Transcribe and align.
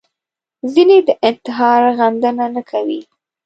ځینې 0.73 0.97
د 1.07 1.09
انتحار 1.27 1.81
غندنه 1.97 2.45
نه 2.55 2.61
کوي 2.69 3.01